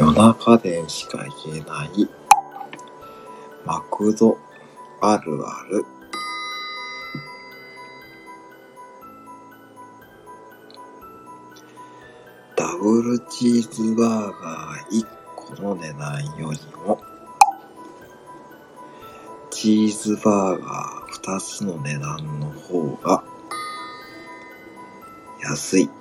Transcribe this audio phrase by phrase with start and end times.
[0.00, 2.08] 夜中でしか言えない。
[3.66, 4.38] マクド。
[5.02, 5.84] あるある。
[12.56, 16.98] ダブルチーズバーガー1個の値段よりも
[19.50, 23.22] チーズバーガー2つの値段の方が
[25.42, 25.99] 安い。